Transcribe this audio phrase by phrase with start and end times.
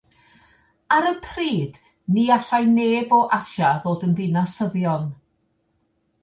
[0.95, 1.75] Ar y pryd,
[2.15, 5.07] ni allai neb o Asia ddod yn ddinasyddion.